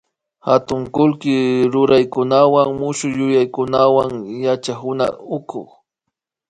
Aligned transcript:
katun 0.45 0.81
kullki 0.95 1.33
ruraykunawan 1.73 2.69
mushukyuyaykunawan 2.79 4.13
yachakuna 4.45 5.05
uku 5.37 5.61